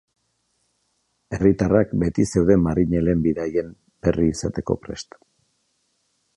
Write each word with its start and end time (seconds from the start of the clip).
Herritarrak 1.37 1.91
beti 2.05 2.25
zeuden 2.33 2.65
marinelen 2.69 3.23
bidaien 3.27 3.71
berri 4.07 4.29
izateko 4.33 4.81
prest. 4.87 5.17